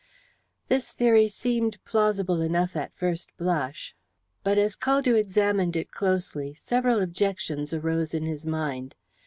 [0.67, 3.93] This theory seemed plausible enough at first blush,
[4.43, 8.95] but as Caldew examined it closely several objections arose in his mind.